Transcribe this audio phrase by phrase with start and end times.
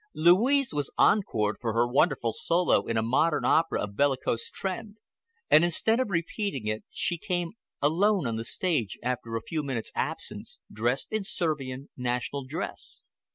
[0.15, 4.95] Louise was encored for her wonderful solo in a modern opera of bellicose trend,
[5.47, 7.51] and instead of repeating it she came
[7.83, 13.03] alone on the stage after a few minutes' absence, dressed in Servian national dress.